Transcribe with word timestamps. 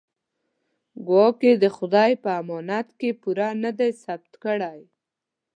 ګواکې 1.07 1.51
د 1.63 1.65
خدای 1.77 2.11
په 2.23 2.29
امانت 2.41 2.87
کې 2.99 3.09
پوره 3.21 3.49
نه 3.63 3.71
دی 3.77 3.89
ثابت 4.03 4.33
کړی. 4.43 4.79